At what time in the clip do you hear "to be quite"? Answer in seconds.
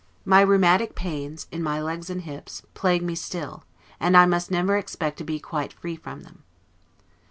5.19-5.73